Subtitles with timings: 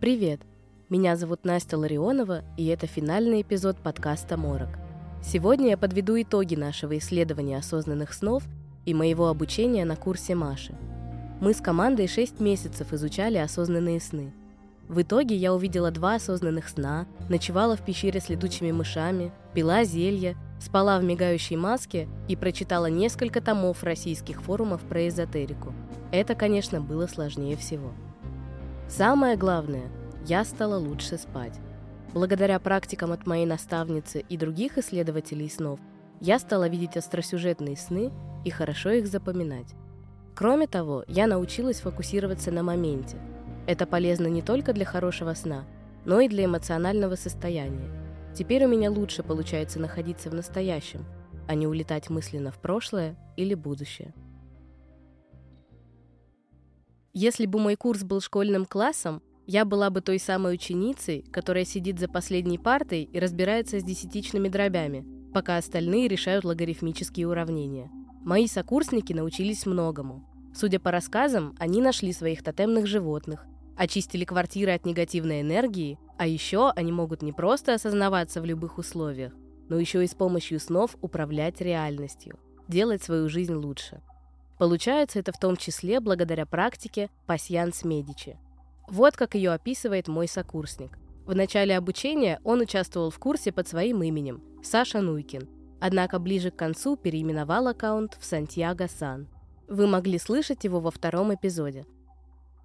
[0.00, 0.40] Привет!
[0.88, 4.78] Меня зовут Настя Ларионова, и это финальный эпизод подкаста «Морок».
[5.22, 8.44] Сегодня я подведу итоги нашего исследования осознанных снов
[8.86, 10.74] и моего обучения на курсе Маши.
[11.42, 14.32] Мы с командой 6 месяцев изучали осознанные сны.
[14.88, 20.34] В итоге я увидела два осознанных сна, ночевала в пещере с летучими мышами, пила зелья,
[20.62, 25.74] спала в мигающей маске и прочитала несколько томов российских форумов про эзотерику.
[26.10, 27.92] Это, конечно, было сложнее всего.
[28.90, 29.84] Самое главное,
[30.26, 31.58] я стала лучше спать.
[32.12, 35.78] Благодаря практикам от моей наставницы и других исследователей снов,
[36.20, 38.10] я стала видеть остросюжетные сны
[38.44, 39.74] и хорошо их запоминать.
[40.34, 43.16] Кроме того, я научилась фокусироваться на моменте.
[43.66, 45.64] Это полезно не только для хорошего сна,
[46.04, 47.90] но и для эмоционального состояния.
[48.34, 51.04] Теперь у меня лучше получается находиться в настоящем,
[51.46, 54.14] а не улетать мысленно в прошлое или будущее.
[57.12, 61.98] Если бы мой курс был школьным классом, я была бы той самой ученицей, которая сидит
[61.98, 67.90] за последней партой и разбирается с десятичными дробями, пока остальные решают логарифмические уравнения.
[68.20, 70.24] Мои сокурсники научились многому.
[70.54, 73.44] Судя по рассказам, они нашли своих тотемных животных,
[73.76, 79.32] очистили квартиры от негативной энергии, а еще они могут не просто осознаваться в любых условиях,
[79.68, 84.00] но еще и с помощью снов управлять реальностью, делать свою жизнь лучше.
[84.58, 88.38] Получается это в том числе благодаря практике пасьянс медичи.
[88.90, 90.98] Вот как ее описывает мой сокурсник.
[91.24, 95.48] В начале обучения он участвовал в курсе под своим именем– Саша Нуйкин.
[95.80, 99.28] Однако ближе к концу переименовал аккаунт в Сантьяго Сан.
[99.68, 101.86] Вы могли слышать его во втором эпизоде.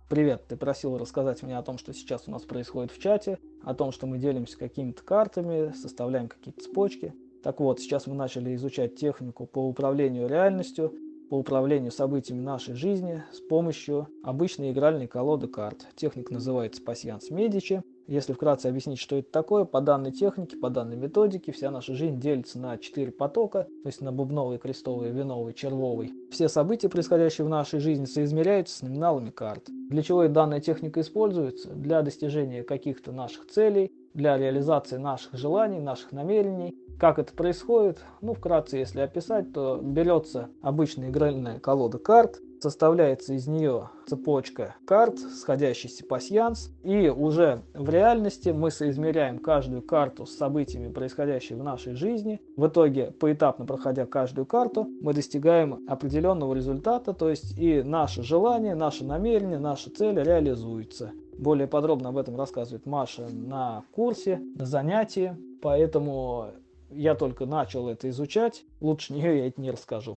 [0.09, 3.75] Привет, ты просил рассказать мне о том, что сейчас у нас происходит в чате, о
[3.75, 7.13] том, что мы делимся какими-то картами, составляем какие-то цепочки.
[7.43, 10.91] Так вот, сейчас мы начали изучать технику по управлению реальностью,
[11.35, 15.85] по управлению событиями нашей жизни с помощью обычной игральной колоды карт.
[15.97, 17.83] Техника называется пасьянс Медичи.
[18.07, 22.21] Если вкратце объяснить, что это такое, по данной технике, по данной методике, вся наша жизнь
[22.21, 26.13] делится на четыре потока, то есть на бубновый, крестовый, виновый, червовый.
[26.31, 29.65] Все события, происходящие в нашей жизни, соизмеряются с номиналами карт.
[29.89, 31.69] Для чего и данная техника используется?
[31.71, 37.99] Для достижения каких-то наших целей, для реализации наших желаний, наших намерений, как это происходит?
[38.21, 45.19] Ну, вкратце, если описать, то берется обычная игральная колода карт, составляется из нее цепочка карт,
[45.19, 51.93] сходящийся пасьянс, и уже в реальности мы соизмеряем каждую карту с событиями, происходящими в нашей
[51.93, 52.41] жизни.
[52.55, 58.75] В итоге, поэтапно проходя каждую карту, мы достигаем определенного результата, то есть и наше желание,
[58.75, 61.11] наше намерение, наша цель реализуется.
[61.37, 66.47] Более подробно об этом рассказывает Маша на курсе, на занятии, поэтому
[66.89, 70.15] я только начал это изучать, лучше нее я это не расскажу.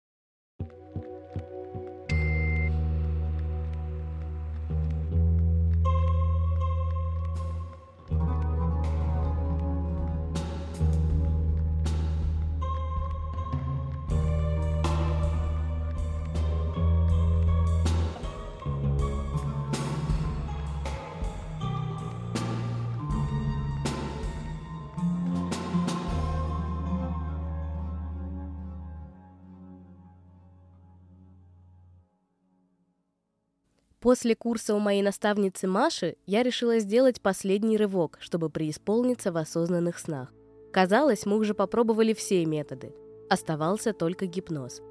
[34.08, 40.00] После курса у моей наставницы Маши я решила сделать последний рывок, чтобы преисполниться в осознанных
[40.00, 40.34] снах.
[40.72, 42.96] Казалось, мы уже попробовали все методы.
[43.30, 44.82] Оставался только гипноз.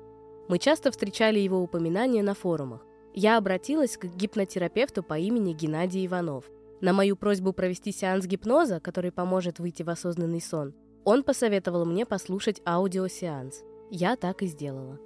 [0.48, 2.84] Мы часто встречали его упоминания на форумах.
[3.14, 6.44] Я обратилась к гипнотерапевту по имени Геннадий Иванов.
[6.82, 10.74] На мою просьбу провести сеанс гипноза, который поможет выйти в осознанный сон,
[11.06, 13.62] он посоветовал мне послушать аудиосеанс.
[13.90, 14.98] Я так и сделала.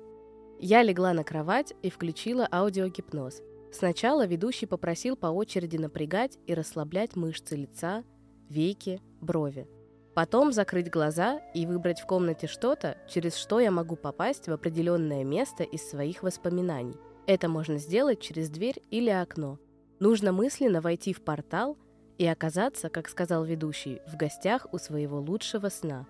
[0.58, 3.40] Я легла на кровать и включила аудиогипноз–
[3.72, 8.04] Сначала ведущий попросил по очереди напрягать и расслаблять мышцы лица,
[8.48, 9.68] веки, брови.
[10.14, 15.22] Потом закрыть глаза и выбрать в комнате что-то, через что я могу попасть в определенное
[15.22, 16.96] место из своих воспоминаний.
[17.26, 19.58] Это можно сделать через дверь или окно.
[20.00, 21.78] Нужно мысленно войти в портал
[22.18, 26.06] и оказаться, как сказал ведущий, в гостях у своего лучшего сна.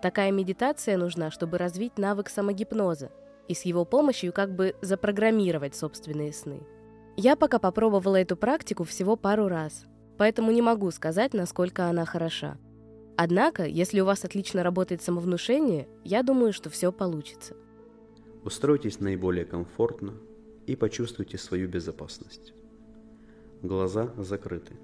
[0.00, 3.10] Такая медитация нужна, чтобы развить навык самогипноза,
[3.46, 6.62] и с его помощью как бы запрограммировать собственные сны.
[7.16, 9.86] Я пока попробовала эту практику всего пару раз,
[10.18, 12.58] поэтому не могу сказать, насколько она хороша.
[13.16, 17.54] Однако, если у вас отлично работает самовнушение, я думаю, что все получится.
[18.42, 20.14] Устройтесь наиболее комфортно
[20.66, 22.52] и почувствуйте свою безопасность.
[23.62, 24.74] Глаза закрыты.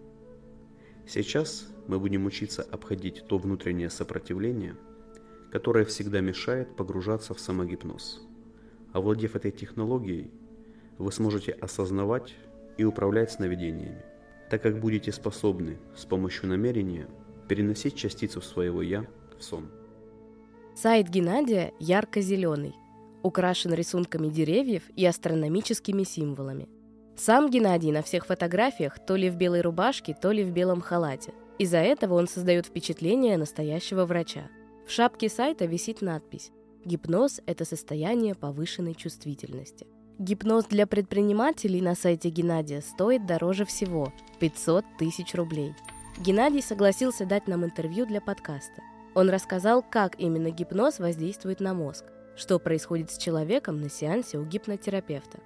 [1.08, 4.76] Сейчас мы будем учиться обходить то внутреннее сопротивление,
[5.50, 8.22] которое всегда мешает погружаться в самогипноз.
[8.92, 10.30] Овладев этой технологией,
[11.00, 12.34] вы сможете осознавать
[12.76, 14.04] и управлять сновидениями,
[14.50, 17.08] так как будете способны с помощью намерения
[17.48, 19.06] переносить частицу своего «я»
[19.38, 19.70] в сон.
[20.76, 22.74] Сайт Геннадия ярко-зеленый,
[23.22, 26.68] украшен рисунками деревьев и астрономическими символами.
[27.16, 31.32] Сам Геннадий на всех фотографиях то ли в белой рубашке, то ли в белом халате.
[31.58, 34.48] Из-за этого он создает впечатление настоящего врача.
[34.86, 36.50] В шапке сайта висит надпись
[36.84, 39.86] «Гипноз– это состояние повышенной чувствительности».
[40.20, 45.72] Гипноз для предпринимателей на сайте Геннадия стоит дороже всего– 500 тысяч рублей.
[46.18, 48.82] Геннадий согласился дать нам интервью для подкаста.
[49.14, 52.04] Он рассказал, как именно гипноз воздействует на мозг,
[52.36, 55.40] что происходит с человеком на сеансе у гипнотерапевта.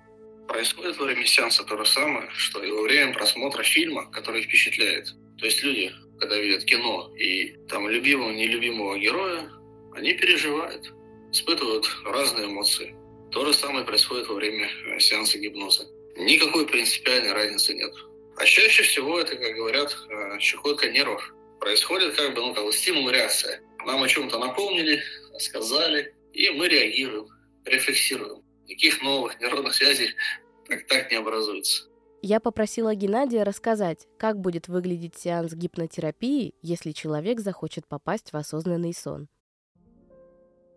[0.49, 5.15] Происходит во время сеанса то же самое, что и во время просмотра фильма, который впечатляет.
[5.38, 9.49] То есть люди, когда видят кино и там любимого, нелюбимого героя,
[9.94, 10.93] они переживают,
[11.31, 12.97] испытывают разные эмоции.
[13.34, 15.88] То же самое происходит во время э, сеанса гипноза.
[16.16, 17.92] Никакой принципиальной разницы нет.
[18.36, 21.34] А чаще всего это, как говорят, э, чехотка нервов.
[21.58, 23.60] Происходит как бы, ну, как бы стимул-реакция.
[23.84, 25.02] Нам о чем-то напомнили,
[25.40, 27.26] сказали, и мы реагируем,
[27.64, 28.44] рефлексируем.
[28.69, 30.14] Никаких новых нейронных связей
[30.69, 31.88] так, так не образуется.
[32.22, 38.94] Я попросила Геннадия рассказать, как будет выглядеть сеанс гипнотерапии, если человек захочет попасть в осознанный
[38.94, 39.26] сон.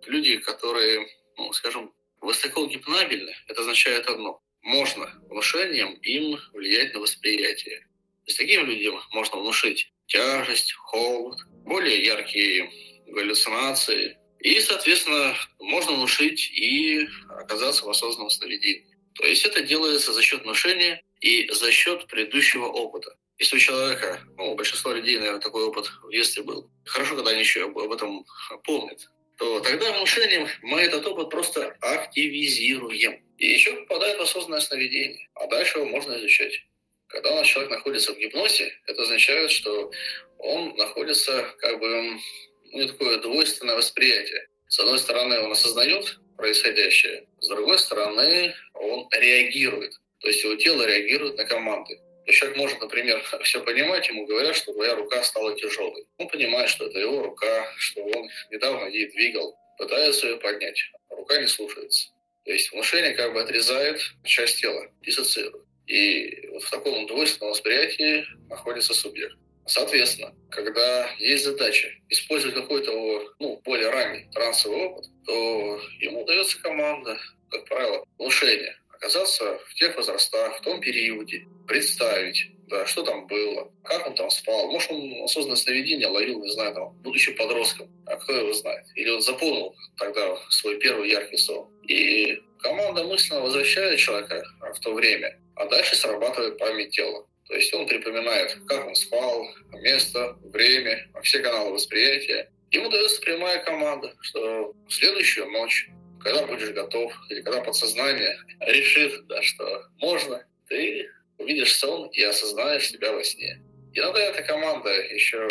[0.07, 1.07] Люди, которые,
[1.37, 1.93] ну, скажем,
[2.27, 4.41] Высоко гипнабельны– это означает одно.
[4.61, 7.79] Можно внушением им влиять на восприятие.
[7.79, 12.69] То есть таким людям можно внушить тяжесть, холод, более яркие
[13.07, 14.17] галлюцинации.
[14.41, 18.85] И, соответственно, можно внушить и оказаться в осознанном сновидении.
[19.15, 23.15] То есть это делается за счет внушения и за счет предыдущего опыта.
[23.37, 27.31] Если у человека, ну, у большинства людей, наверное, такой опыт в детстве был, хорошо, когда
[27.31, 28.25] они еще об этом
[28.65, 28.99] помнят
[29.37, 33.23] то тогда внушением мы этот опыт просто активизируем.
[33.37, 35.29] И еще попадает в осознанное сновидение.
[35.35, 36.59] А дальше его можно изучать.
[37.07, 39.91] Когда у нас человек находится в гипнозе, это означает, что
[40.39, 42.19] он находится как бы
[42.71, 44.47] ну, такое двойственное восприятие.
[44.67, 49.93] С одной стороны, он осознает происходящее, с другой стороны, он реагирует.
[50.19, 51.99] То есть его тело реагирует на команды.
[52.27, 56.05] Человек может, например, все понимать, ему говорят, что твоя рука стала тяжелой.
[56.17, 60.79] Он понимает, что это его рука, что он недавно ей двигал, пытается ее поднять,
[61.09, 62.09] рука не слушается.
[62.45, 65.65] То есть внушение как бы отрезает часть тела, диссоциирует.
[65.85, 69.35] И вот в таком двойственном восприятии находится субъект.
[69.65, 77.19] Соответственно, когда есть задача использовать какой-то ну, более ранний трансовый опыт, то ему дается команда,
[77.49, 83.71] как правило, внушение оказаться в тех возрастах, в том периоде, представить, да, что там было,
[83.83, 84.67] как он там спал.
[84.71, 88.85] Может, он осознанное сновидение ловил, не знаю, там, будучи подростком, а кто его знает.
[88.95, 91.69] Или он запомнил тогда свой первый яркий сон.
[91.87, 97.25] И команда мысленно возвращает человека в то время, а дальше срабатывает память тела.
[97.47, 99.47] То есть он припоминает, как он спал,
[99.81, 102.51] место, время, все каналы восприятия.
[102.71, 105.89] Ему дается прямая команда, что в следующую ночь
[106.27, 112.89] когда будешь готов, или когда подсознание решит, да, что можно, ты увидишь сон и осознаешь
[112.89, 113.61] себя во сне.
[113.93, 115.47] Иногда эта команда еще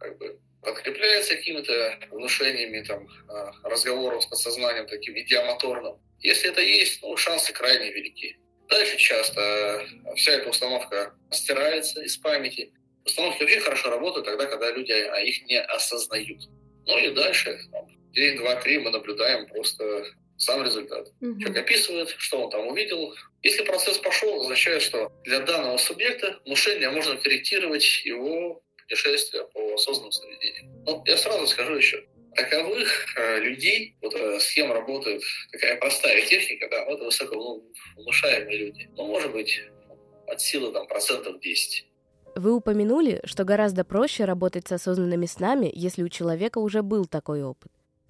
[0.00, 6.00] как бы подкрепляется какими-то внушениями, там, а, разговором с подсознанием таким идиомоторным.
[6.18, 8.38] Если это есть, ну, шансы крайне велики.
[8.68, 12.72] Дальше часто вся эта установка стирается из памяти.
[13.04, 14.92] Установки вообще хорошо работают тогда, когда люди
[15.26, 16.48] их не осознают.
[16.86, 21.08] Ну и дальше, там, день, два, три мы наблюдаем просто сам результат.
[21.20, 21.40] Угу.
[21.40, 23.14] Человек описывает, что он там увидел.
[23.42, 30.12] Если процесс пошел, означает, что для данного субъекта внушение можно корректировать его путешествие по осознанному
[30.12, 30.64] сновидению.
[30.86, 32.04] Ну, я сразу скажу еще,
[32.34, 38.90] таковых э, людей, вот э, с кем работает такая простая техника, да, вот высоковнушаемые люди,
[38.96, 39.62] ну, может быть,
[40.26, 41.86] от силы там процентов 10.
[42.34, 47.42] Вы упомянули, что гораздо проще работать с осознанными снами, если у человека уже был такой
[47.42, 47.70] опыт.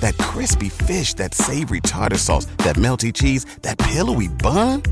[0.00, 4.82] That crispy fish, that savory tartar sauce, that melty cheese, that pillowy bun.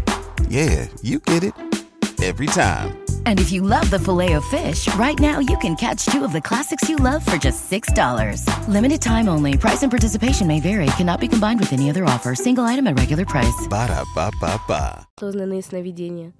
[0.48, 1.54] Yeah, you get it.
[2.22, 3.04] Every time.
[3.26, 6.32] And if you love the filet of fish, right now you can catch two of
[6.32, 8.68] the classics you love for just $6.
[8.68, 9.58] Limited time only.
[9.58, 10.86] Price and participation may vary.
[10.96, 12.34] Cannot be combined with any other offer.
[12.34, 13.68] Single item at regular price.
[13.68, 15.06] Ба-да-ба-ба-ба.
[15.18, 16.32] Осознанные сновидения.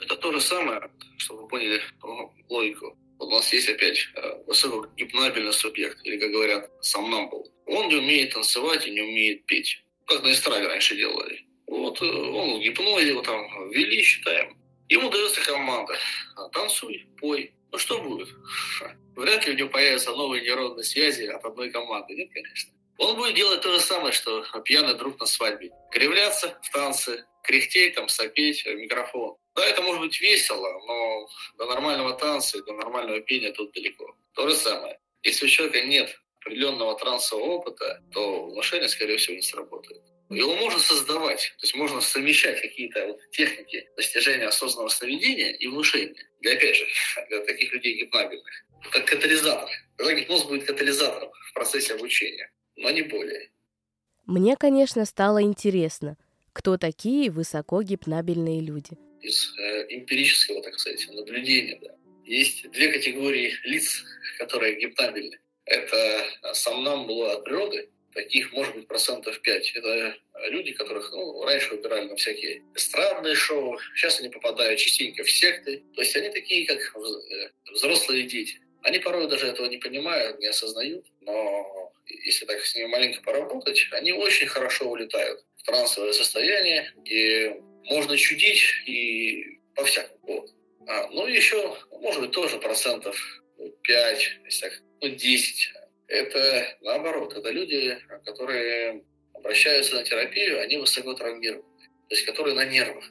[0.00, 0.80] Это то же самое,
[1.18, 2.96] чтобы вы поняли ну, логику.
[3.18, 7.46] Вот у нас есть опять э, высокогипнабельный субъект, или, как говорят, сомнамбул.
[7.65, 9.83] Он не умеет танцевать и не умеет петь.
[10.05, 11.45] Как на эстраде раньше делали.
[11.67, 14.57] Вот э, он в гипнозе, его там ввели, считаем.
[14.87, 15.97] Ему дается команда.
[16.51, 17.53] Танцуй, пой.
[17.71, 18.29] Ну что будет?
[19.15, 22.13] Вряд ли у него появятся новые нейронные связи от одной команды.
[22.13, 22.71] Нет, конечно.
[22.97, 25.71] Он будет делать то же самое, что пьяный друг на свадьбе.
[25.91, 29.35] Кривляться в танце, кряхтеть, там, сопеть в микрофон.
[29.55, 34.15] Да, это может быть весело, но до нормального танца и до нормального пения тут далеко.
[34.33, 34.99] То же самое.
[35.23, 40.01] Если у человека нет определенного трансового опыта, то внушение, скорее всего, не сработает.
[40.29, 46.15] Его можно создавать, то есть можно совмещать какие-то вот техники достижения осознанного сновидения и внушения.
[46.41, 46.85] Для, опять же,
[47.29, 48.65] для таких людей гипнабельных.
[48.91, 49.69] Как катализатор.
[49.97, 53.49] Тогда гипноз будет катализатором в процессе обучения, но не более.
[54.25, 56.17] Мне, конечно, стало интересно,
[56.53, 58.97] кто такие высоко гипнабельные люди.
[59.21, 61.79] Из э, эмпирического, так сказать, наблюдения.
[61.81, 61.95] Да.
[62.25, 64.03] Есть две категории лиц,
[64.39, 65.39] которые гипнабельны.
[65.65, 69.71] Это сомнамбулы от природы, таких может быть процентов 5.
[69.75, 70.15] Это
[70.47, 75.83] люди, которых ну, раньше выбирали на всякие эстрадные шоу, сейчас они попадают частенько в секты.
[75.93, 78.59] То есть они такие, как э, взрослые дети.
[78.81, 83.87] Они порой даже этого не понимают, не осознают, но если так с ними маленько поработать,
[83.91, 90.19] они очень хорошо улетают в трансовое состояние, где можно чудить и по-всякому.
[90.21, 90.49] Вот.
[90.87, 93.17] А, ну, еще, может быть, тоже процентов
[93.83, 95.73] 5, если так, ну, 10
[96.07, 101.63] это наоборот, это люди, которые обращаются на терапию, они высоко травмированы,
[102.09, 103.03] то есть которые на нервах.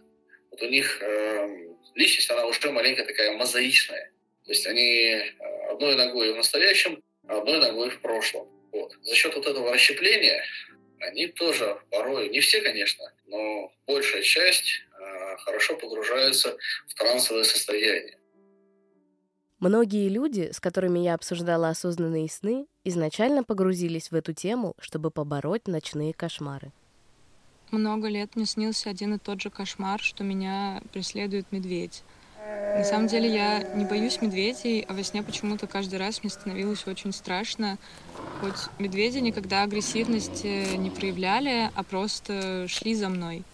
[0.50, 4.12] Вот у них э, личность, она уже маленько такая мозаичная.
[4.45, 5.33] То есть они э,
[5.71, 8.49] одной ногой в настоящем, а одной ногой в прошлом.
[8.73, 8.93] Вот.
[9.03, 10.45] За счет вот этого расщепления
[11.00, 16.57] они тоже порой, не все, конечно, но большая часть э, хорошо погружаются
[16.88, 18.19] в трансовое состояние.
[19.61, 25.69] Многие люди, с которыми я обсуждала осознанные сны, изначально погрузились в эту тему, чтобы побороть
[25.69, 26.73] ночные кошмары.
[27.71, 32.03] Много лет мне снился один и тот же кошмар, что меня преследует медведь.
[32.77, 36.87] На самом деле я не боюсь медведей, а во сне почему-то каждый раз мне становилось
[36.87, 37.79] очень страшно.
[38.41, 43.45] Хоть медведи никогда агрессивности не проявляли, а просто шли за мной.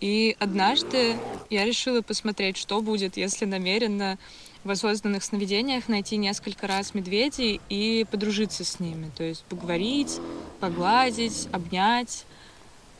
[0.00, 1.16] И однажды
[1.48, 4.18] я решила посмотреть, что будет, если намеренно
[4.64, 10.20] в осознанных сновидениях найти несколько раз медведей и подружиться с ними, то есть поговорить,
[10.60, 12.24] погладить, обнять.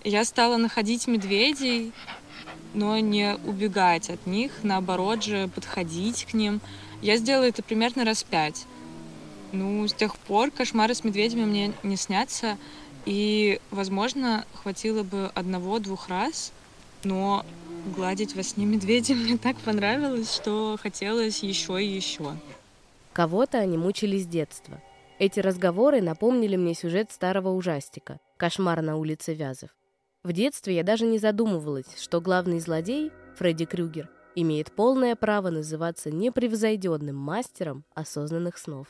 [0.04, 1.92] Я стала находить медведей,
[2.74, 6.60] но не убегать от них, наоборот же подходить к ним.
[7.00, 8.66] Я сделала это примерно раз пять.
[9.52, 12.56] Ну, с тех пор кошмары с медведями мне не снятся,
[13.04, 16.52] и, возможно, хватило бы одного-двух раз,
[17.04, 17.44] но
[17.86, 22.36] гладить во сне медведя мне так понравилось, что хотелось еще и еще.
[23.12, 24.80] Кого-то они мучили с детства.
[25.18, 29.70] Эти разговоры напомнили мне сюжет старого ужастика «Кошмар на улице Вязов».
[30.22, 36.10] В детстве я даже не задумывалась, что главный злодей, Фредди Крюгер, имеет полное право называться
[36.10, 38.86] непревзойденным мастером осознанных снов.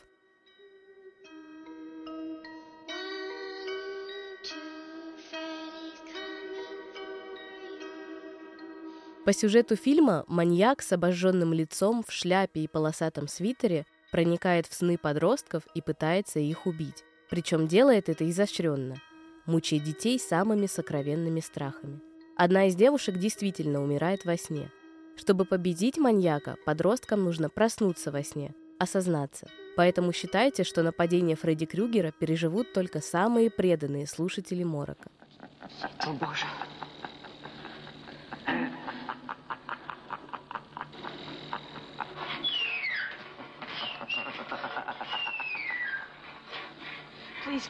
[9.25, 14.97] По сюжету фильма маньяк с обожженным лицом в шляпе и полосатом свитере проникает в сны
[14.97, 17.05] подростков и пытается их убить.
[17.29, 18.97] Причем делает это изощренно,
[19.45, 22.01] мучая детей самыми сокровенными страхами.
[22.35, 24.69] Одна из девушек действительно умирает во сне.
[25.15, 29.47] Чтобы победить маньяка, подросткам нужно проснуться во сне, осознаться.
[29.77, 35.09] Поэтому считайте, что нападение Фредди Крюгера переживут только самые преданные слушатели Морока.
[35.99, 36.45] О, Боже.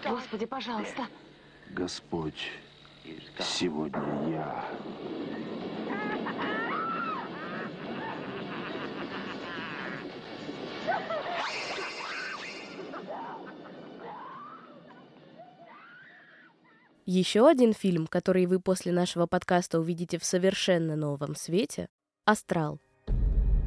[0.05, 1.07] Господи, пожалуйста.
[1.71, 2.51] Господь,
[3.39, 4.65] сегодня я...
[17.05, 21.89] Еще один фильм, который вы после нашего подкаста увидите в совершенно новом свете,
[22.23, 22.79] Астрал.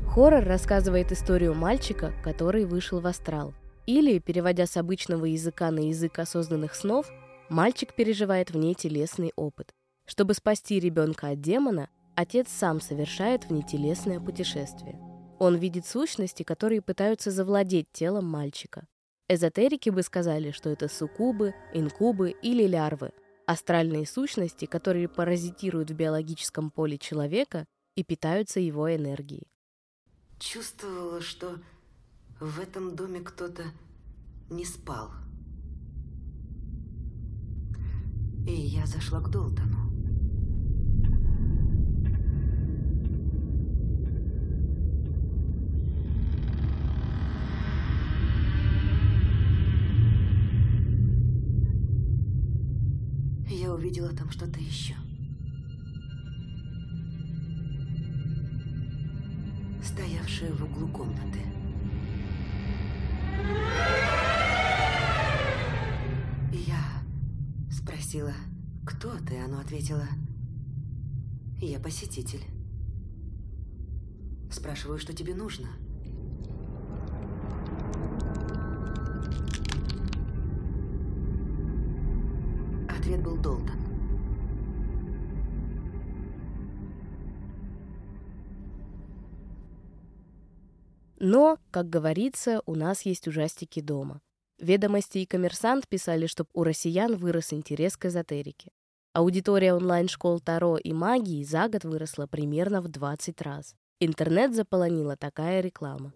[0.08, 3.52] Хоррор рассказывает историю мальчика, который вышел в астрал.
[3.86, 7.10] Или, переводя с обычного языка на язык осознанных снов,
[7.48, 9.72] мальчик переживает в ней телесный опыт.
[10.06, 15.00] Чтобы спасти ребенка от демона, отец сам совершает внетелесное путешествие.
[15.38, 18.86] Он видит сущности, которые пытаются завладеть телом мальчика.
[19.28, 23.12] Эзотерики бы сказали, что это суккубы, инкубы или лярвы–
[23.46, 29.48] астральные сущности, которые паразитируют в биологическом поле человека и питаются его энергией.
[30.38, 31.58] Чувствовала, что
[32.40, 33.64] в этом доме кто-то
[34.50, 35.10] не спал.
[38.46, 39.86] И я зашла к Долтону.
[53.48, 54.94] Я увидела там что-то еще.
[59.82, 61.55] Стоявшее в углу комнаты.
[68.16, 68.32] Спросила,
[68.86, 69.38] кто ты?
[69.38, 70.06] Оно ответило,
[71.60, 72.44] я посетитель.
[74.50, 75.68] Спрашиваю, что тебе нужно.
[82.88, 83.70] Ответ был Долтон.
[91.18, 94.20] Но, как говорится, у нас есть ужастики дома.
[94.58, 98.70] Ведомости и коммерсант писали, что у россиян вырос интерес к эзотерике.
[99.12, 103.74] Аудитория онлайн-школ Таро и магии за год выросла примерно в 20 раз.
[104.00, 106.12] Интернет заполонила такая реклама.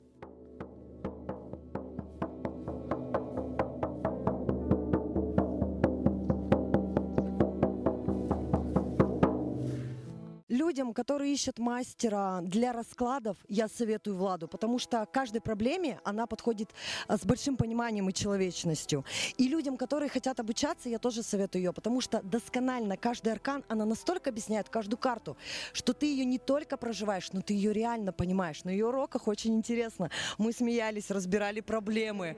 [10.71, 16.71] Людям, которые ищут мастера для раскладов, я советую Владу, потому что каждой проблеме она подходит
[17.09, 19.05] а, с большим пониманием и человечностью.
[19.37, 23.85] И людям, которые хотят обучаться, я тоже советую ее, потому что досконально каждый аркан, она
[23.85, 25.37] настолько объясняет каждую карту,
[25.73, 28.63] что ты ее не только проживаешь, но ты ее реально понимаешь.
[28.63, 30.09] На ее уроках очень интересно.
[30.39, 32.37] Мы смеялись, разбирали проблемы.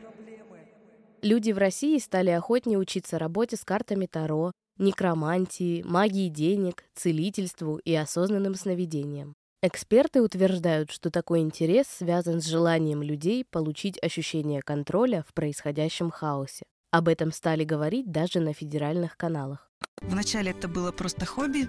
[1.20, 7.94] Люди в России стали охотнее учиться работе с картами Таро, некромантии, магии денег, целительству и
[7.94, 9.34] осознанным сновидениям.
[9.64, 16.64] Эксперты утверждают, что такой интерес связан с желанием людей получить ощущение контроля в происходящем хаосе.
[16.90, 19.70] Об этом стали говорить даже на федеральных каналах.
[20.00, 21.68] Вначале это было просто хобби.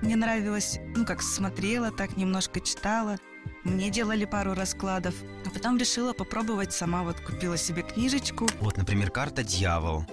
[0.00, 3.18] Мне нравилось, ну как смотрела, так немножко читала.
[3.64, 5.14] Мне делали пару раскладов.
[5.44, 7.02] А потом решила попробовать сама.
[7.02, 8.46] Вот купила себе книжечку.
[8.60, 10.04] Вот, например, карта «Дьявол».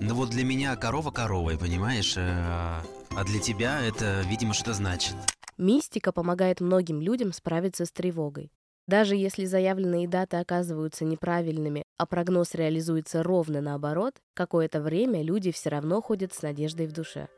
[0.00, 2.16] Ну вот для меня корова коровой, понимаешь?
[2.16, 5.14] Э, а для тебя это, видимо, что значит.
[5.56, 8.52] Мистика помогает многим людям справиться с тревогой.
[8.86, 15.68] Даже если заявленные даты оказываются неправильными, а прогноз реализуется ровно наоборот, какое-то время люди все
[15.70, 17.28] равно ходят с надеждой в душе.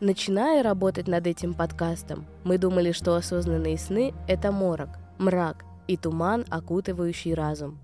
[0.00, 6.44] Начиная работать над этим подкастом, мы думали, что осознанные сны– это морок, мрак, и туман,
[6.50, 7.78] окутывающий разум.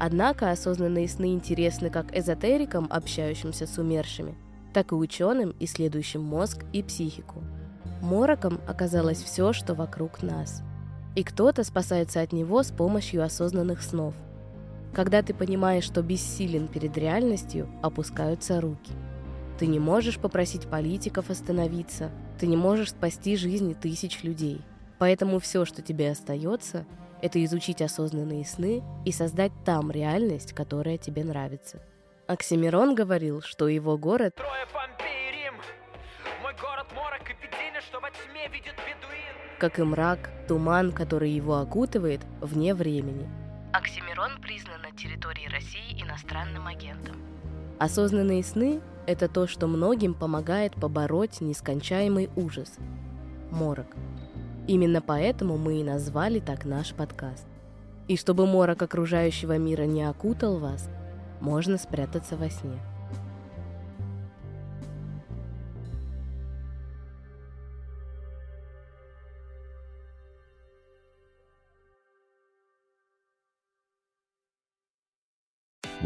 [0.00, 4.36] Однако осознанные сны интересны как эзотерикам, общающимся с умершими,
[4.72, 7.42] так и ученым, исследующим мозг и психику.
[8.00, 10.62] Мороком оказалось все, что вокруг нас.
[11.16, 14.14] И кто-то спасается от него с помощью осознанных снов.
[14.94, 18.92] Когда ты понимаешь, что бессилен перед реальностью, опускаются руки.
[19.58, 24.62] Ты не можешь попросить политиков остановиться, ты не можешь спасти жизни тысяч людей.
[24.98, 26.86] Поэтому все, что тебе остается,
[27.22, 31.82] это изучить осознанные сны и создать там реальность, которая тебе нравится.
[32.26, 34.38] Оксимирон говорил, что его город
[39.58, 43.28] как и мрак, туман, который его окутывает, вне времени.
[43.72, 47.16] Оксимирон признан на территории России иностранным агентом.
[47.78, 52.76] Осознанные сны– это то, что многим помогает побороть нескончаемый ужас–
[53.50, 53.88] морок–
[54.68, 57.46] Именно поэтому мы и назвали так наш подкаст.
[58.06, 60.90] И чтобы морок окружающего мира не окутал вас,
[61.40, 62.78] можно спрятаться во сне.